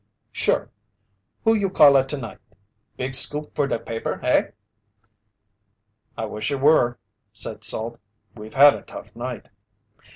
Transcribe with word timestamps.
"Sure. 0.31 0.71
Who 1.43 1.53
you 1.53 1.69
calla 1.69 2.03
tonight? 2.03 2.39
Big 2.97 3.13
scoop 3.13 3.53
for 3.53 3.67
de 3.67 3.77
paper, 3.77 4.19
eh?" 4.23 4.49
"I 6.17 6.25
wish 6.25 6.49
it 6.49 6.59
were," 6.59 6.97
said 7.31 7.63
Salt. 7.63 7.99
"We've 8.35 8.55
had 8.55 8.73
a 8.73 8.81
tough 8.81 9.15
night." 9.15 9.49